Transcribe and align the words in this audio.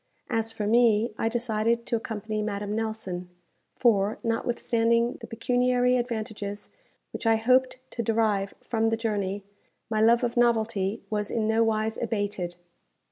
As 0.31 0.51
for 0.51 0.65
me, 0.65 1.13
I 1.19 1.29
decided 1.29 1.85
to 1.85 1.95
accompany 1.95 2.41
Madame 2.41 2.75
Nelson; 2.75 3.29
for, 3.75 4.17
notwithstanding 4.23 5.19
the 5.21 5.27
pecuniary 5.27 5.95
advantages 5.95 6.71
which 7.13 7.27
I 7.27 7.35
hoped 7.35 7.77
to 7.91 8.01
derive 8.01 8.55
from 8.63 8.89
the 8.89 8.97
journey, 8.97 9.43
my 9.91 10.01
love 10.01 10.23
of 10.23 10.35
novelty 10.35 11.03
was 11.11 11.29
in 11.29 11.47
nowise 11.47 11.99
abated. 12.01 12.55